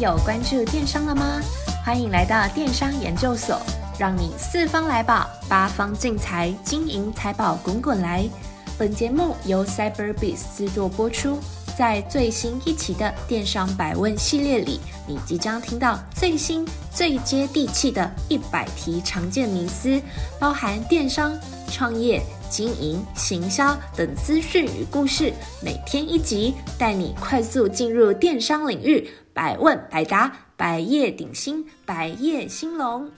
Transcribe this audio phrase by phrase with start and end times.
[0.00, 1.40] 有关注电商了吗？
[1.84, 3.60] 欢迎来到电商研究所，
[3.98, 8.28] 让你四方来宝，八方进财，金银财宝滚滚来。
[8.76, 11.38] 本节目由 Cyberbiz 制作播出。
[11.76, 14.78] 在最新一期的电商百问系列里，
[15.08, 20.00] 你即将听到最新、最接地气的一百题常见迷思，
[20.38, 21.36] 包含电商、
[21.72, 25.32] 创业、经营、行销等资讯与故事。
[25.60, 33.10] 每天一集，带你快速进入电商领域，百问百答，百业鼎新，百业兴隆。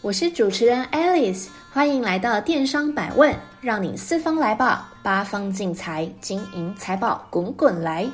[0.00, 8.08] 我是主持人 Alice，欢迎来到电商百问，让你四方来宝，八方进财，金银财宝滚滚来。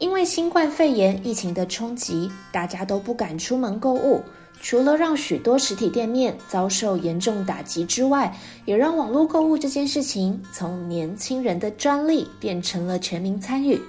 [0.00, 4.20] 因为新冠肺炎疫情的冲击，大家都不敢出门购物，
[4.60, 13.80] 除了让许多实体店面遭受严重打击之外，也让网络购物这件事情从年轻人的专利变成了全民参与，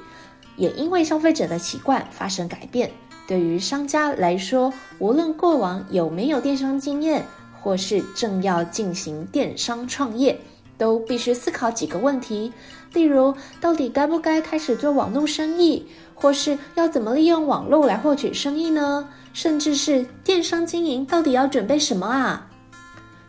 [0.58, 2.92] 也因为消费者的习惯发生改变。
[3.26, 7.26] 对于商家来说，无论过往有没有电商经验，
[7.62, 10.40] 或是正要进行电商创业，
[10.78, 12.52] 都必须思考几个问题。
[12.94, 15.86] 例如，到底该不该开始做网络生意，
[16.16, 19.08] 或是要怎么利用网络来获取生意呢？
[19.34, 22.48] 甚至是电商经营到底要准备什么啊？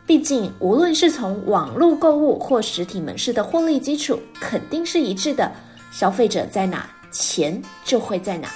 [0.07, 5.51] 毕竟，无论是从网络购物或实体门市的获利基础，肯定是一致的。
[5.91, 8.49] 消费者在哪，钱就会在哪。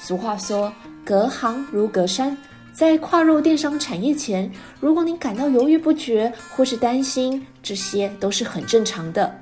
[0.00, 0.72] 俗话说，
[1.04, 2.36] 隔行如隔山。
[2.72, 9.38] 在跨入电商产业前，如果你感到犹豫不决或是担心，这些都是很正常的。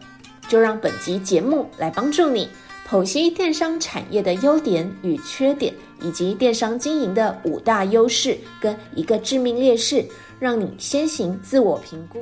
[0.48, 2.48] 就让本集节目来帮助你
[2.88, 10.04] 剖析电商产业的优点与缺点，以及电商经营的五大优势跟一个致命劣势，
[10.40, 12.20] 让你先行自我评估。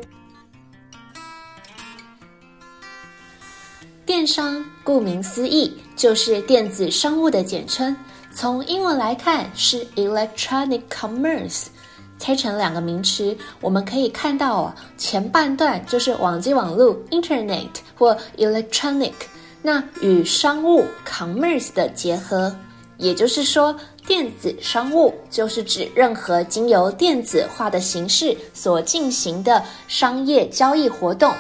[4.05, 7.97] 电商顾名思义，就是电子商务的简称。
[8.33, 11.69] 从英文来看是 electronic commerce，
[12.19, 19.15] 拆成两个名词，我们可以看到啊，前半段就是网际网路 internet 或 electronic，
[19.63, 22.55] 那与商务 commerce 的结合，
[22.99, 23.75] 也就是说，
[24.07, 31.33] 电子商务就是指任何经由电子化的形式所进行的商业交易活动。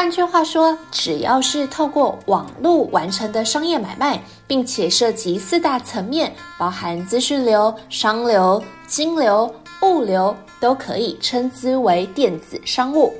[0.00, 13.12] 换句话说，只要是透过网络完成的商业买卖，并且涉及四大层面，包含资讯流、商流、金流、物流，都可以称之为电子商务。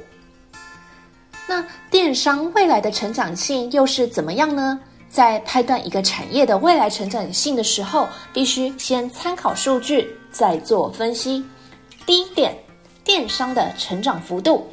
[1.46, 4.80] 那电商未来的成长性又是怎么样呢？
[5.10, 11.44] 在判断一个产业的未来成长性的时候，必须先参考数据，再做分析。
[12.06, 12.56] 第一点，
[13.04, 14.66] 电商的成长幅度。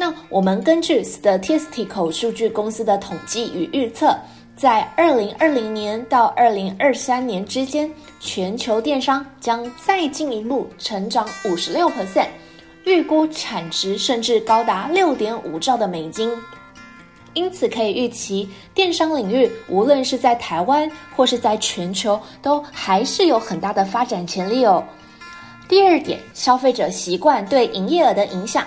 [0.00, 4.16] 那我们根据 Statistical 数据公司的统计与预测，
[4.56, 12.28] 在二零二零年到二零二三年之间，全球电商将再进一步成长五十六 percent，
[12.84, 16.32] 预估产值甚至高达六点五兆的美金。
[17.34, 24.82] 因此，可以预期电商领域无论是在台湾或是在全球，都还是有很大的发展潜力哦。
[25.68, 28.64] 第二点，消费者习惯对营业额的影响。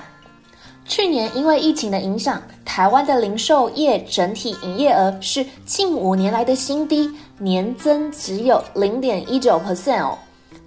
[0.85, 10.17] 去年因为疫情的影响，台湾的零售业整体营业额是近五年来的新低，年增只有零点一九 percent 哦。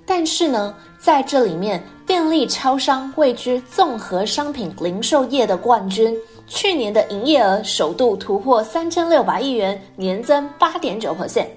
[0.06, 6.16] 但是呢，在这里面，便利超商位居综合商品零售业的冠军，
[6.46, 11.48] 去年的营业额首度突破三千六百亿元，年增八点九 percent。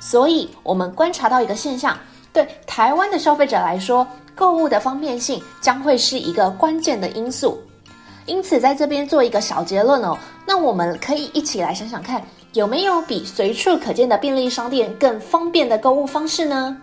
[0.00, 1.96] 所以，我们观察到一个现象，
[2.32, 7.56] 对台湾的消费者来说，购物的方便性将会是一个关键的因素。
[8.26, 10.16] 因此，在这边做一个小结论哦。
[10.46, 12.22] 那我们可以一起来想想看，
[12.52, 16.76] 有没有比随处可见的便利商店更方便的购物方式呢？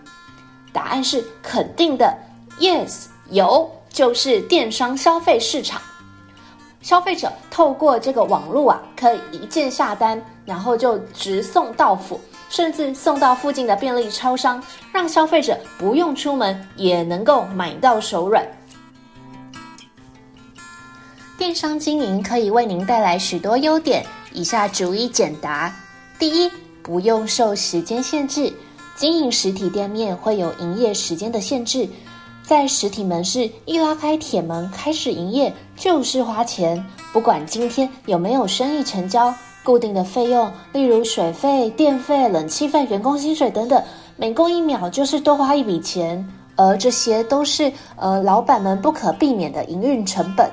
[0.71, 2.13] 答案是肯定的
[2.59, 5.81] ，Yes，有，就是电商消费市场。
[6.81, 12.19] 消费者透过这个网络啊，可以一键下单，然后就直送到府，
[12.49, 14.63] 甚至送到附近的便利超商，
[14.93, 18.45] 让消费者不用出门也能够买到手软。
[21.39, 25.73] 电商经营可以为您带来许多优点，以下逐一简答。
[26.19, 26.51] 第一，
[26.83, 28.51] 不用受时间限制，
[28.97, 31.87] 经营实体店面会有营业时间的限制，
[32.43, 39.33] 在实体门市一拉开铁门开始营业就是花钱，不管今天有没有生意成交，
[39.63, 43.81] 固定的费用，例如水费、电费、冷气费、员工薪水等等，
[44.17, 46.21] 每过一秒就是多花一笔钱，
[46.57, 50.51] 而这些都是呃老板们不可避免的营运成本。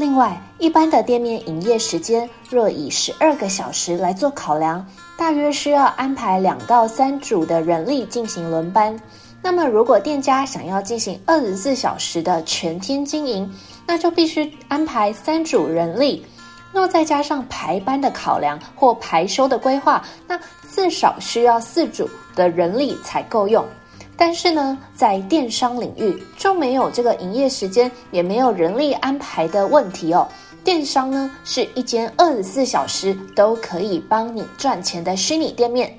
[0.00, 4.82] 另外，一般的店面营业时间若以十二个小时来做考量，
[5.18, 8.98] 大约需要安排两到三组的人力进行轮班。
[9.42, 13.54] 那么，如果店家想要进行二十四小时的全天经营，
[13.86, 16.24] 那就必须安排三组人力。
[16.72, 20.40] 若再加上排班的考量或排休的规划，那
[20.74, 23.62] 至少需要四组的人力才够用。
[24.20, 30.28] 但是呢，在电商领域就没有这个营业时间，也没有人力安排的问题哦。
[30.62, 35.96] 电商呢，是一间二十四小时都可以帮你赚钱的虚拟店面。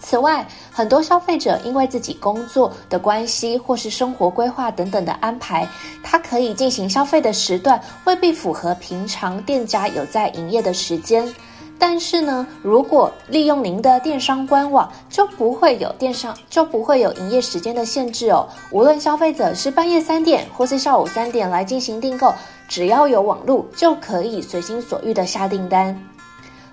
[0.00, 5.68] 此外，很多消费者因为自己工作的关系，或是生活规划等等的安排，
[6.02, 11.30] 他可以进行消费的时段未必符合平常店家有在营业的时间。
[11.78, 18.48] 但是呢，如果利用您的电商官网，就不会有电商就不会有营业时间的限制哦。
[18.72, 22.34] 无论消费者是半夜三点或是下午三点来进行订购，
[22.68, 25.96] 只要有网络，就可以随心所欲的下订单。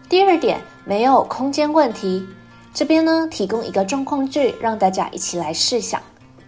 [0.10, 2.28] 第二点，没有空间问题。
[2.74, 6.02] 这边呢，提供一个状况剧，让大家一起来试想：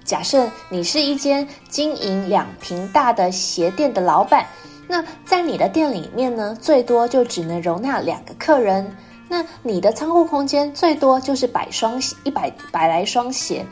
[0.04, 4.46] 假设你是一间经营两平大的鞋店的老板，
[4.88, 8.90] 那在你的店里面呢，最多就只能容纳两个客人。
[9.30, 13.66] 那你的仓库空间最多就是百双一百百来双鞋。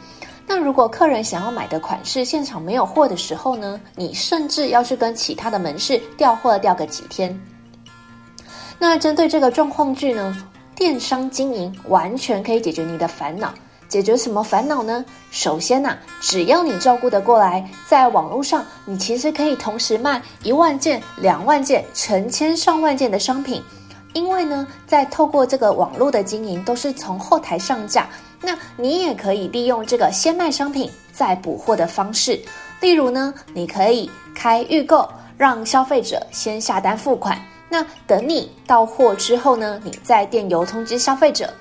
[0.45, 7.39] 那如果客人想要买的款式现场没有货的时候呢，你甚至要去跟其他的门市调货调个几天。
[8.77, 10.37] 那针对这个状况剧呢，
[10.75, 13.53] 电商经营完全可以解决你的烦恼，
[13.87, 15.03] 解决什么烦恼呢？
[15.31, 23.61] 首先呐、只要你照顾得过来，在网络上，你其实可以同时卖一万件、两万件、成千上万件的商品。
[24.13, 28.07] 因为呢，在透过这个网络的经营，都是从后台上架，
[28.41, 32.39] 那你也可以利用这个先卖商品再补货的方式。
[32.79, 35.05] 例如呢，你可以开预购，
[35.37, 37.37] 让消费者先下单付款。
[37.67, 41.53] 那等你到货之后呢，你再电邮通知消费者，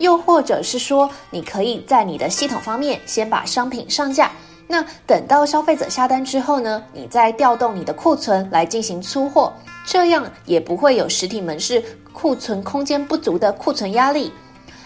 [0.00, 4.32] 又或者是说，你可以在你的系统方面先把商品上架。
[4.66, 9.52] 那等到消费者下单之后呢，你再调动你的库存来进行出货，
[9.86, 11.82] 这样也不会有实体门市
[12.12, 14.32] 库存空间不足的库存压力。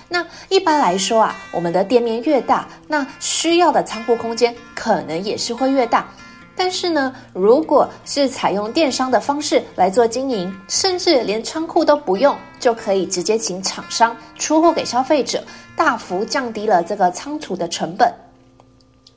[0.08, 6.08] 那一般来说啊，我们的店面越大，那需要的仓库空间可能也是会越大。
[6.56, 15.42] 但是呢，如果是采用电商的方式来做经营，甚至连仓库都不用，就可以直接请厂商出货给消费者，
[15.76, 18.12] 大幅降低了这个仓储的成本。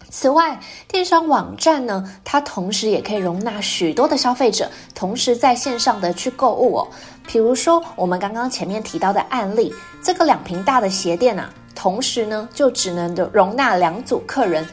[0.10, 0.58] 此外，
[0.88, 6.88] 电商网站呢，它同时也可以容纳许多的消费者同时在线上的去购物哦。
[7.28, 14.66] 比如说，我们刚刚前面提到的案例，这个两平大的鞋店啊，同时呢就只能容纳两组客人。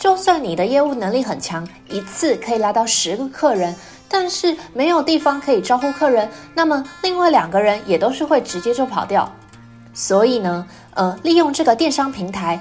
[0.00, 3.76] 就算你的业务能力很强，一次可以拉到十个客人，
[4.08, 9.30] 但是没有地方可以招呼客人，那么另外两个人也都是会直接就跑掉。
[9.92, 12.58] 所以呢，呃，利用这个电商平台，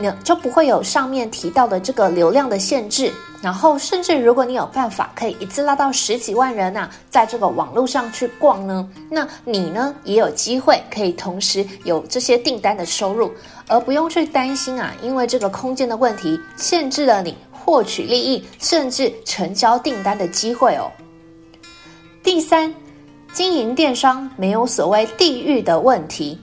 [0.00, 3.12] 那就不会有上面提到的这个流量的限制。
[3.42, 13.30] 然后，甚至如果你有办法可以一次拉到十几万人呐，在这个网络上去逛呢，那你呢也有机会可以同时有这些订单的收入，
[13.68, 20.90] 而不用去担心啊，因为这个空间的问题限制了你获取利益，甚至成交订单的机会哦。
[22.24, 22.74] 第三，
[23.32, 26.40] 经营电商没有所谓地域的问题，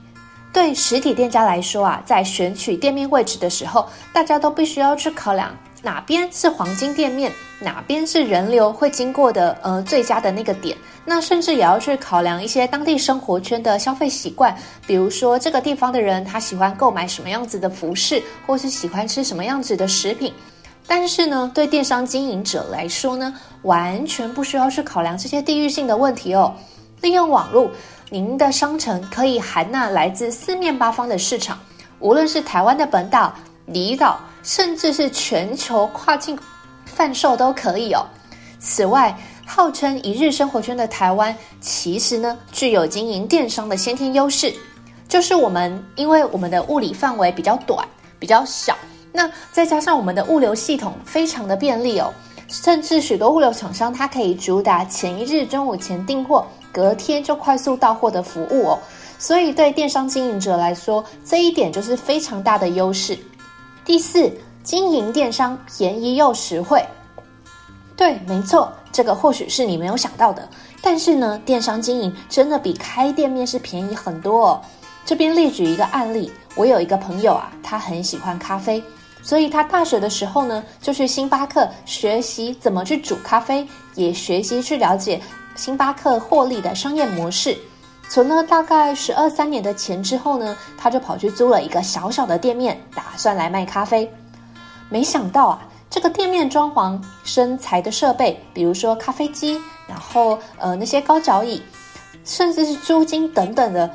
[0.53, 5.51] 对实体店家来说啊，在选取店面位置的时候，大家都必须要去考量。
[5.81, 7.29] 哪边是黄金店面，
[7.59, 10.77] 哪边是人流会经过的呃最佳的那个点？
[11.03, 14.55] 那甚至也要去考量一些当地生活圈的消费习惯，
[14.87, 20.31] 比如说这个地方的人他喜欢购买什么样子的服饰，或是喜欢吃什么样子的食品。
[20.87, 23.33] 但是呢，对电商经营者来说呢，
[23.63, 26.53] 完全不需要去考量这些地域性的问题哦。
[27.01, 27.69] 利用网络，
[28.13, 31.57] 您的商城可以涵纳来自四面八方的市场，
[31.99, 33.33] 无论是台湾的本岛、
[33.65, 34.19] 离岛。
[34.43, 36.37] 甚至是全球跨境
[36.85, 38.05] 贩售都可以哦。
[38.59, 44.53] 此外，号称一日生活圈的台湾，其实呢具有经营电商的先天优势，
[45.07, 47.87] 就是我们因为我们的物理范围比较短、
[48.19, 48.77] 比较小，
[49.13, 52.13] 那再加上我们的物流系统非常的便利哦，
[52.49, 58.79] 甚至许多物流厂商它可以主打前一日中午前订货，隔天就快速到货的服务哦。
[59.17, 63.17] 所以对电商经营者来说，这一点就是非常大的优势。
[63.85, 64.29] 第四，
[64.63, 66.83] 经营电商便宜又实惠。
[67.95, 70.49] 对，没错，这个或许是你没有想到的。
[70.81, 74.61] 但是呢，电商经营真的比开店面是便宜很多哦。
[75.05, 78.83] 这边列举一个案例，我有一个朋友啊，他很喜欢咖啡，
[79.21, 83.65] 所以他大学的时候呢，就去星巴克学习怎么去煮咖啡，
[83.95, 85.21] 也学习去了解
[85.55, 87.57] 星巴克获利的商业模式。
[88.09, 94.11] 存了大概十二三年的钱之后呢，他就跑去租了一个小小的店面，打算来卖咖啡。
[94.89, 101.63] 没想到啊，这个店面装潢、身材的设备，比如说咖啡机，然后呃那些高脚椅，
[102.25, 103.89] 甚至是租金等等的，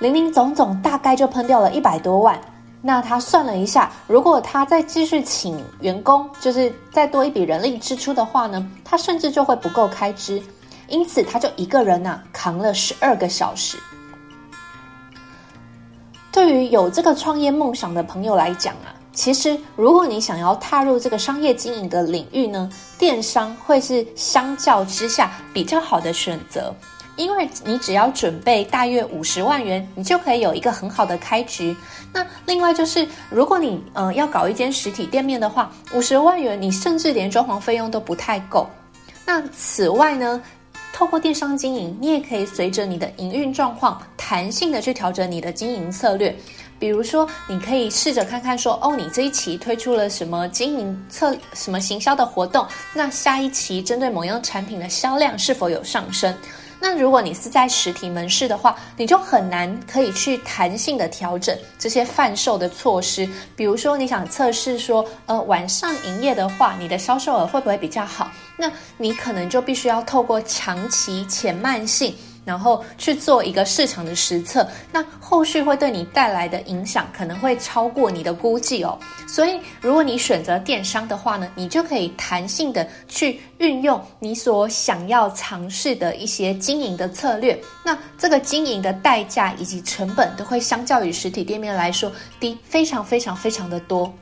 [0.00, 2.38] 零零总总大概就喷掉了一百多万。
[2.82, 10.42] 那他算了一下，如果他再继续请员工，就是再多一笔人力支出的话呢，他甚至就会不够开支。
[10.88, 13.76] 因此，他就一个人呐、扛了十二个小时。
[16.30, 26.74] 对于有这个创业梦想的朋友来讲啊，其实如果你想要踏入这个商业经营的领域呢，电商会是相较之下比较好的选择。
[27.16, 31.74] 因为你只要准备大约五十万元，你就可以有一个很好的开局。
[32.12, 38.68] 那另外就是，如果你呃要搞一间实体店面的话，五十万元你甚至连装潢费用都不太够。
[39.24, 40.42] 那此外呢，
[40.96, 46.34] 透过电商经营，你也可以随着你的营运状况，弹性的去调整你的经营策略。
[46.78, 56.34] 比如说，你可以试着看看说，哦，你这一期推出了什么经营策、什么行销的活动，那下一期针对某样产品的销量是否有上升？
[56.88, 63.28] 那如果你是在实体门市的话，你就很难可以去弹性的调整这些贩售的措施。
[63.56, 68.30] 比如说，你想测试说，呃，晚上营业的话，你的销售额会不会比较好？
[68.56, 72.14] 那你可能就必须要透过长期且慢性。
[72.46, 78.96] 然后去做一个市场的实测，那后续会对你带来的影响可能会超过你的估计哦。
[79.26, 87.60] 所以，如果你选择电商的话呢，你就可以弹性的去运用你所想要尝试的一些经营的策略。
[87.84, 94.12] 那这个经营的代价以及成本都会相较于实体店面来说低非常非常非常的多。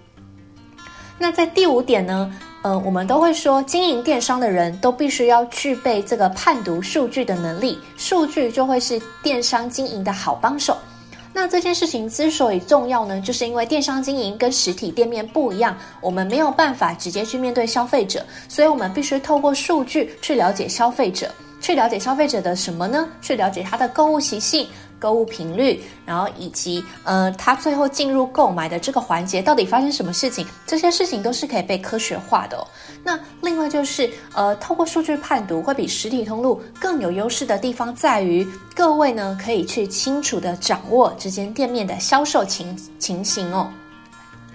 [1.18, 2.34] 那在第五点呢？
[2.64, 10.74] 呃，我们都会说，经营电商的人都必须要具备这个判读数据的能力，数据就会是电商经营的好帮手。
[11.30, 21.30] 那这件事情之所以重要呢，就是因为电商经营跟实体店面不一样，我们没有办法直接去面对消费者，所以我们必须透过数据去了解消费者，
[21.60, 23.06] 去了解消费者的什么呢？
[23.20, 24.66] 去了解他的购物习性。
[25.04, 30.46] 购物频率，然后以及呃，他最后进入购买的这个环节到底发生什么事情？
[30.66, 32.66] 这些事情都是可以被科学化的哦。
[33.04, 43.68] 那另外就是呃，透过数据判读会比实体通路更有优势的地方在于，各位呢可以去清楚的掌握这间店面的销售情情形哦。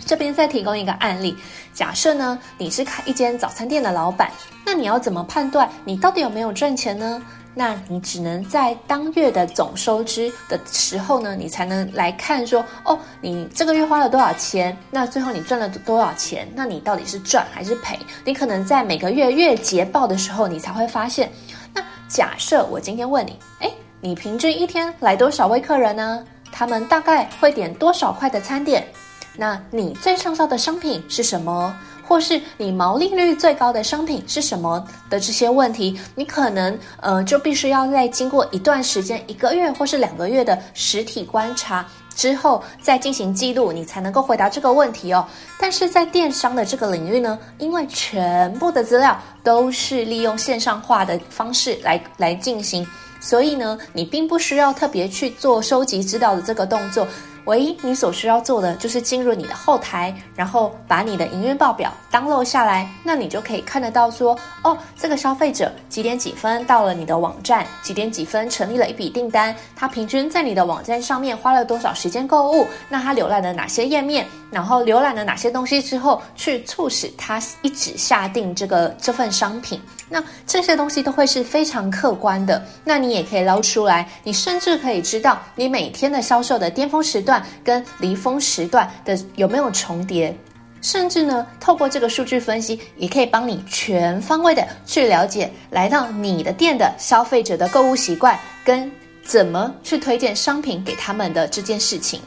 [0.04, 1.36] 这边再提供一个案例，
[1.76, 4.32] 假设呢你是开一间早餐店的老板，
[4.66, 7.22] 那你要怎么判断你到底有没有赚钱呢？
[7.60, 14.78] 那你只能在当月的总收支的时候呢，你才能来看说，哦，你这个月花了多少钱？
[14.90, 16.48] 那最后你赚了多少钱？
[16.56, 18.00] 那你到底是赚还是赔？
[18.24, 21.30] 你可能在每个月月结报的时候，你才会发现。
[21.74, 26.24] 那假设我今天问你，诶，你平均一天来多少位客人呢？
[26.54, 28.88] 他们大概会点多少块的餐点？
[29.36, 31.76] 那你最畅销的商品是什么？
[32.10, 41.86] 或是你毛利率最高的商品是什么的这些问题，你可能呃就必须要在经过一段时间，一个月或是两个月的实体观察
[42.16, 45.24] 之后，再进行记录，你才能够回答这个问题哦。
[45.60, 52.86] 但是在电商的这个领域呢，因为全部的资料都是利用线上化的方式来来进行，
[53.22, 57.08] 所以呢，你并不需要特别去做收集资料的这个动作。
[57.46, 79.82] 唯一你所需要做的就是进入你的后台，然后把你的营运报表 download 下来，那你就可以看得到说，哦，这个消费者几点几分到了你的网站，几点几分成立了一笔订单，他平均在你的网站上面花了多少时间购物，那他浏览了哪些页面，然后浏览了哪些东西之后，去促使他一直下定这个这份商品。
[80.12, 90.36] 那这些东西都会是非常客观的，那你也可以捞出来，你甚至可以知道你每天的销售的巅峰时段跟离峰时段的有没有重叠，
[90.82, 98.92] 甚至呢，透过这个数据分析，也可以帮你全方位的去了解来到你的店的消费者的购物习惯跟
[99.24, 102.20] 怎么去推荐商品给他们的这件事情。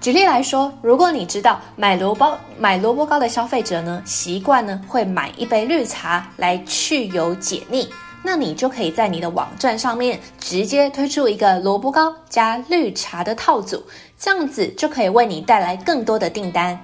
[0.00, 7.86] 举例来说，如果你知道买萝卜买萝卜糕的消费者呢，习惯呢会买一杯绿茶来去油解腻，
[8.22, 13.82] 那你就可以在你的网站上面直接推出一个萝卜糕加绿茶的套组，
[14.18, 16.78] 这样子就可以为你带来更多的订单。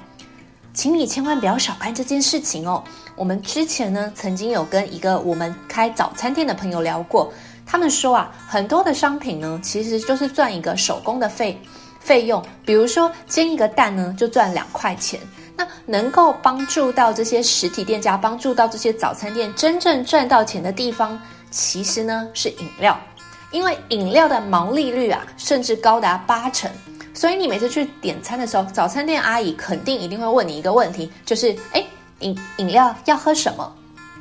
[0.72, 2.82] 请你千万不要小看这件事情哦。
[3.14, 7.32] 我们之前呢曾经有跟一个我们开早餐店的朋友聊过，
[7.64, 11.58] 他们说啊，很多的商品呢其实就是赚一个手工的费。
[11.98, 15.18] 费用，比如说煎一个蛋呢就赚两块钱。
[15.56, 21.18] 那能够帮助到这些实体店家，帮助到这些早餐店真正赚到钱的地方，
[21.50, 22.98] 其实呢是饮料，
[23.50, 26.70] 因为饮料的毛利率啊，甚至高达八成。
[27.14, 31.82] 所以你每次去点餐的时候，早餐店阿姨肯定一定会问你一个问题，就是哎，
[32.20, 33.74] 饮饮料要喝什么？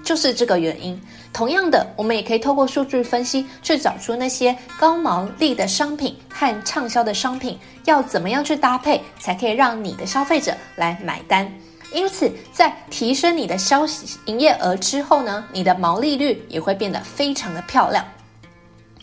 [0.04, 1.00] 就是这个原因。
[1.36, 11.46] 同样的，我们也可以透过数据分析去找出那些高毛利的商品和畅销的商品，要怎么样去搭配，才可以让你的消费者来买单。
[11.92, 13.86] 因此，在提升你的销
[14.28, 18.06] 营业额之后呢，你的毛利率也会变得非常的漂亮。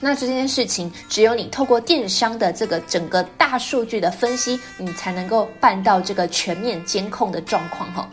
[0.01, 8.09] 那这件事情，只有你透过电商的这个整个大数据的分析，你才能够办到这个全面监控的状况哈。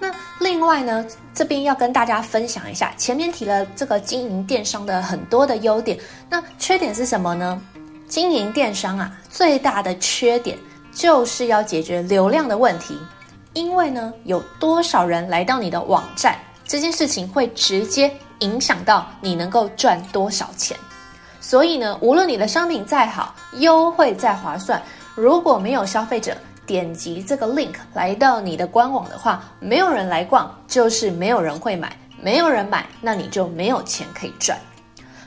[0.00, 1.04] 那另外呢，
[1.34, 7.60] 这边要跟大家分享一下，前面提了这个经营电商的很多的优点，那缺点是什么呢？
[8.08, 10.58] 经营电商啊，最大的缺点
[10.90, 12.98] 就是要解决流量的问题，
[13.52, 20.76] 因为呢，有多少人来到你的网站，这件事情会直接影响到你能够赚多少钱。
[21.40, 24.82] 所以呢，无论你的商品再好，优惠再划算，
[25.14, 26.36] 如果没有消费者，
[26.70, 34.56] 点击这个 link 来到你的官网的话，没有人来逛，就是没有人会买，没有人买，那你就没有钱可以赚。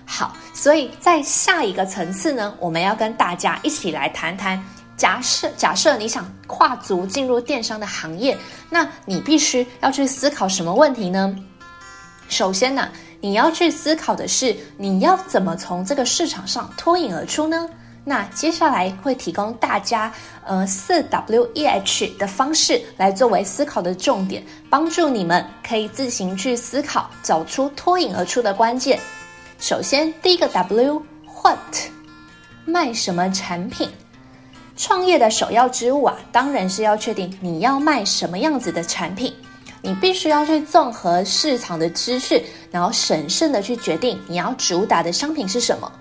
[0.05, 4.57] 好，所以在下一个层次呢，我们要跟大家一起来谈谈，
[4.95, 8.37] 假设假设你想跨足进入电商的行业，
[8.69, 11.35] 那你必须要去思考什么问题呢？
[12.29, 12.87] 首先呢，
[13.19, 17.69] 你要去思考的是，你要怎么从这个市场上脱颖而出呢？
[18.05, 20.11] 那接下来会提供大家
[20.45, 28.99] 呃四 W E H 的方式来作为思考的重点，帮助你们可以自行去思考，找出脱颖而出的关键。
[29.57, 31.57] 首先，第一个 W，What，
[32.65, 33.89] 卖什么产品？
[34.75, 39.33] 创业的首要之务啊，当然是要确定你要卖什么样子的产品。
[39.81, 45.91] 你必须要去综合市场的资讯，然后审慎的去决定你要主打的商品是什么。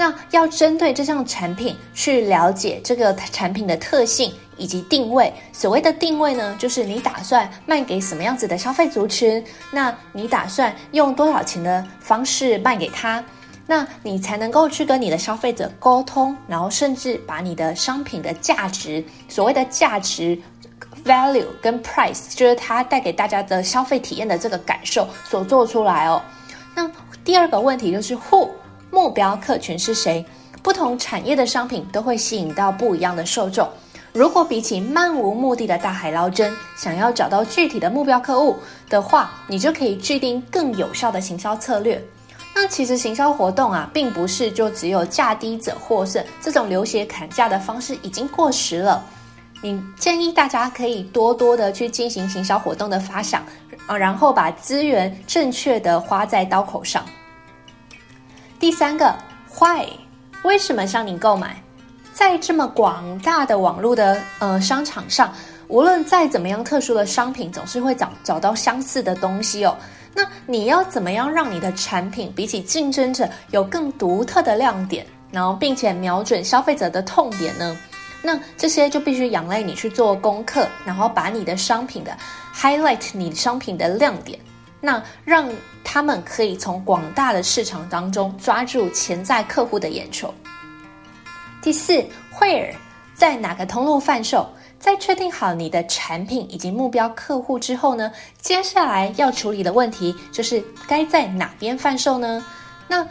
[0.00, 5.32] 那要针对这项产品去了解这个产品的特性以及定位。
[5.52, 13.22] 所谓的定位呢，就是你打算卖给什么样子的消费族群，那你打算用多少钱的方式卖给他，
[13.66, 20.38] 那你才能够去跟你的消费者沟通，然后甚至把你的商品的价值，所谓的价值
[21.04, 26.22] value 跟 price，就是它带给大家的消费体验的这个感受所做出来哦。
[26.72, 26.88] 那
[27.24, 28.48] 第二个问题就是 who。
[28.90, 30.24] 目标客群是谁？
[30.62, 33.68] 不同产业的商品都会吸引到不一样的受众。
[34.12, 38.56] 如果比起漫无目的的大海捞针，想要找到具体的目标客户
[38.88, 42.02] 的话，你就可以制定更有效的行销策略。
[42.54, 49.04] 那其实行销活动啊，并不是就只有价低者获胜这种流血砍价的方式已经过时了。
[49.62, 53.44] 你建议大家可以多多的去进行行销活动的发想
[53.86, 57.04] 啊，然后把资源正确的花在刀口上。
[58.58, 59.14] 第三个
[59.60, 59.86] ，Why？
[60.42, 61.62] 为什么向你购买？
[62.12, 65.32] 在这么广大的网络的呃商场上，
[65.68, 69.76] 无论再怎么样特殊的商品，总是会找找到相似的东西哦。
[70.12, 77.78] 那你要怎么样让你的产品比起竞争者有更独特的亮点，然后并且瞄准消费者的痛点呢？
[78.20, 82.10] 那这些就必须仰赖你去做功课，然后把你的商品的
[82.52, 84.36] highlight 你商品的亮点。
[84.80, 85.48] 那让
[85.82, 90.32] 他们可以从广大的市场当中抓住潜在客户的眼球。
[91.60, 92.04] 第四
[92.38, 92.74] ，Where，
[93.14, 94.48] 在哪个通路贩售？
[94.78, 102.44] 在确定好你的产品以及目标客户之后呢，接下来要处理的问题就是该在哪边贩售呢？
[102.86, 103.04] 那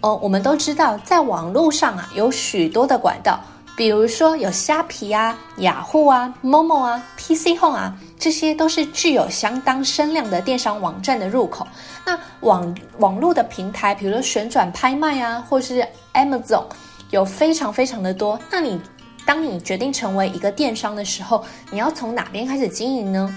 [0.00, 3.40] 哦，我们都知道，在网络上啊，有许多的管道。
[3.76, 11.66] 比如说有虾皮啊、雅虎啊、Momo 啊、PC Home 啊，这些都是具有相当声量的电商网站的入口。
[12.06, 16.64] 那网网络的平台，比如说旋转拍卖啊，或是 Amazon，
[17.10, 18.40] 有非常非常的多。
[18.50, 18.80] 那你
[19.26, 23.30] 当你决定成为一个电商的时候，你要从哪边开始经营呢？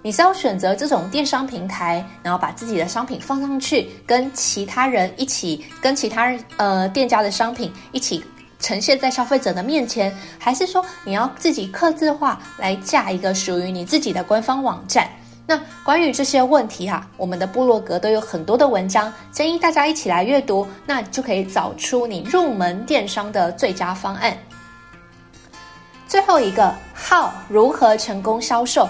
[0.00, 8.22] 你是要选择这种电商平台，然后把自己的商品放上去，跟其他人一起，跟其他呃店家的商品一起。
[8.60, 15.08] 呈现在消费者的面前，还是说你要自己客制化来架一个属于你自己的官方网站？
[15.46, 24.36] 那关于这些问题哈、啊，我们的部落格都有很多的文章，建议大家一起来阅读，那就可以找出你入门电商的最佳方案。
[26.06, 28.88] 最后一个，How 如何成功销售？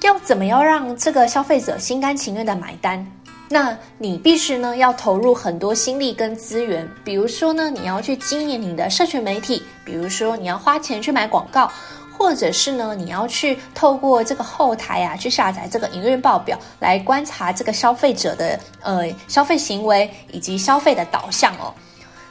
[0.00, 3.06] 要怎么样让这个消费者心甘情愿的买单？
[3.52, 11.70] 那你必须呢要投入很多心力跟资源，比如说呢你要去经营你的社群媒体，比如说你要花钱去买广告，
[12.16, 21.74] 或者是呢你要去透过这个后台啊去下载这个营运报表来观察这个消费者的呃消费行为以及消费的导向哦。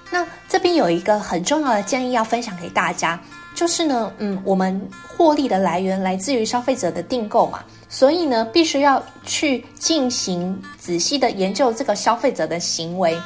[0.10, 3.22] 那这边有一个很重要的建议要分享给大家，
[3.54, 7.64] 就是呢，嗯，我们获利的来源来自于消费者的订购嘛。
[7.94, 13.20] 所以呢，必须要去进行仔细的研究这个消费者的行为。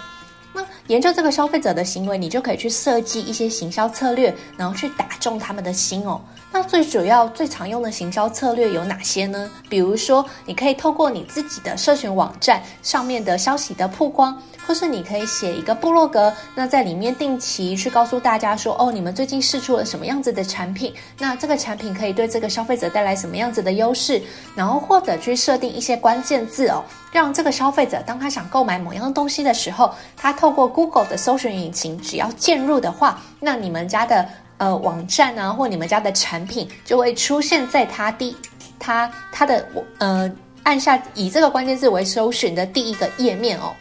[0.54, 6.20] 那研究这个消费者的行为，你就可以去设计一些行销策略，然后去打中他们的心哦。
[6.52, 9.52] 那最主要、最常用的行销策略有哪些呢？
[9.70, 14.42] 比如说，你可以透过你自己的社群网站上面的消息的曝光。
[14.66, 20.94] 或是你可以写一个部落格，那在里面定期去告诉大家说，哦，你们最近试出了什么样子的产品？
[21.18, 24.22] 那这个产品可以对这个消费者带来什么样子的优势？
[24.56, 38.36] 然后或者去设定一些关键字哦，让这个消费者当他想购买某样东西的时候，他透过 Google 的搜寻引擎，只要进入的话，那你们家的呃网站啊，或你们家的产品就会出现在他第
[38.80, 39.66] 他他的
[40.00, 40.32] 呃
[40.64, 43.72] 按下以这个关键字为搜寻的第一个页面哦。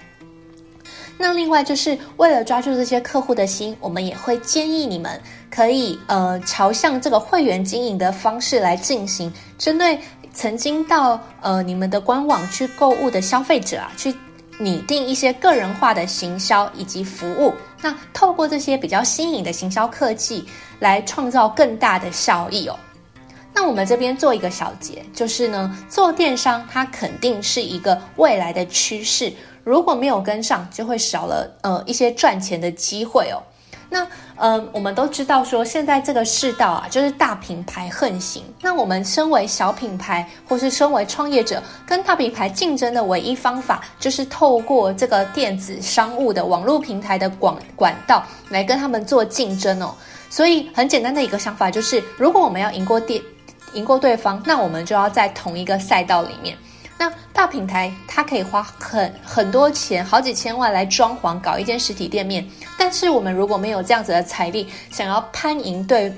[1.24, 5.18] 那另外就是为了抓住这些客户的心，我们也会建议你们
[5.50, 9.98] 可以呃朝向这个会员经营的方式来进行，针对
[10.34, 14.14] 曾经到呃你们的官网去购物的消费者啊，去
[14.58, 17.54] 拟定一些个人化的行销以及服务。
[17.80, 20.44] 那透过这些比较新颖的行销科技
[20.78, 22.76] 来创造更大的效益哦。
[23.54, 29.32] 那我们这边做一个小结，就是呢，做电商它肯定是一个未来的趋势。
[29.64, 33.42] 如果没有跟上，就会少了呃一些赚钱的机会哦。
[33.90, 38.42] 那呃，我们都知道说，现在这个世道啊，就是大品牌横行。
[38.60, 49.94] 那我们身为小品牌，或是身为创业者，跟大品牌竞争的唯一方法，就是透过这个电子商务的网络平台的广管道来跟他们做竞争哦。
[50.28, 53.22] 所以很简单的一个想法就是，如果我们要赢过电
[53.74, 56.56] 赢过对方，那我们就要在同一个赛道里面。
[56.98, 57.12] 那
[57.44, 62.42] 大平台它可以花很很多钱，好几千万来装潢搞一间实体店面，
[62.78, 66.10] 但是我们如果没有这样子的财力，想要攀赢对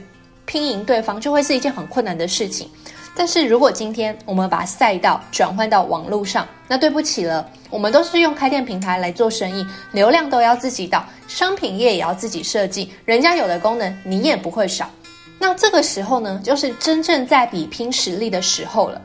[0.45, 2.71] 拼赢对方，就会是一件很困难的事情。
[3.17, 14.89] 但是如果今天我们把赛道转换到网络上，那对不起了，我们都是用开店平台来做生意，流量都要自己导，商品页也要自己设计，人家有的功能你也不会少。
[15.41, 19.03] 那这个时候呢，就是真正在比拼实力的时候了。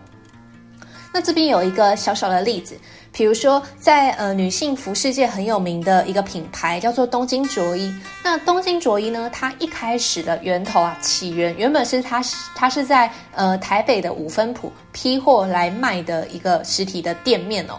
[1.14, 2.76] 那这边有一个小小的例子，
[3.12, 7.94] 比如说在呃女性服饰界很有名的一个品牌叫做东京着衣。
[8.24, 17.74] 那东京着衣呢，它一开始的源头啊，起源原本是它是它是在呃台北的五分埔批货来卖的一个实体的店面哦。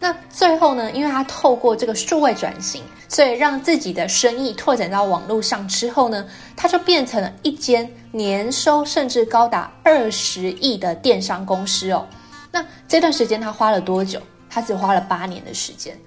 [0.00, 12.04] 那最后呢，因为它透过这个数位转型，所以让自己的生意拓展到网络上之后呢，它就变成了一间年收甚至高达二十亿的电商公司哦。
[12.52, 14.20] 那这段时间他花了多久？
[14.48, 15.98] 他只花了八年的时间。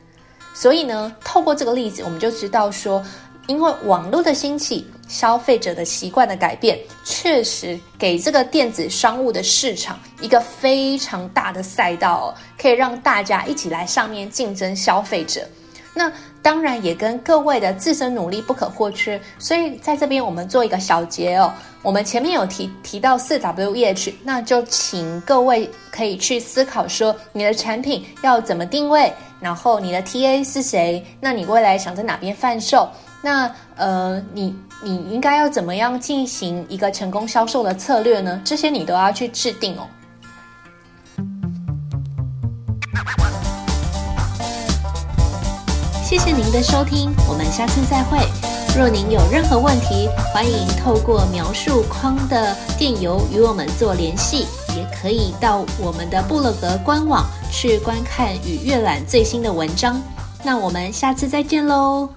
[0.54, 3.04] 所以呢，透过这个例子，我们就知道说，
[3.48, 15.46] 因为网络的兴起，消费者的习惯的改变，确实给这个电子商务的市场一个非常大的赛道哦，可以让大家一起来上面竞争消费者。
[15.98, 21.52] 那当然也跟各位的自身努力不可或缺，所以在这边我们做一个小结哦。
[21.82, 32.90] 我们前面有提提到四 W E H，那就请各位可以去思考说，你的产品要怎么定位，然后你的 T A 是谁，那你未来想在哪边贩售，
[33.22, 38.42] 那呃，你你应该要怎么样进行一个成功销售的策略呢？
[38.44, 39.88] 这些你都要去制定哦。
[46.18, 48.18] 谢谢您的收听，我们下次再会。
[48.74, 54.48] 若您有任何问题，欢迎透过描述框的电邮与我们做联系，
[54.78, 60.02] 也可以到我们的布洛格官网去观看与阅览最新的文章。
[60.42, 62.08] 那我们下次再见喽。